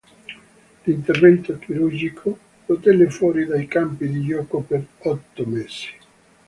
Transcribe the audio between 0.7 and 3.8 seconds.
L'intervento chirurgico lo tenne fuori dai